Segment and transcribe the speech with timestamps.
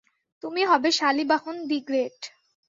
[0.43, 2.19] তুমি হবে শালীবাহন দি গ্রেট।